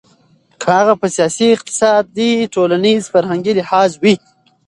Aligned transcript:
که 0.59 0.67
هغه 0.77 0.93
په 1.01 1.07
سياسي، 1.15 1.47
اقتصادي 1.55 2.31
،ټولنيز، 2.53 3.01
فرهنګي 3.13 3.53
لحاظ 3.59 3.91
وي. 4.03 4.15